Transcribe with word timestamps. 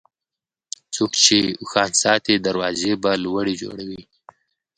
څوک 0.95 1.11
چې 1.23 1.37
اوښان 1.61 1.91
ساتي، 2.03 2.33
دروازې 2.47 2.91
به 3.03 3.11
لوړې 3.23 3.53
جوړوي. 3.61 4.01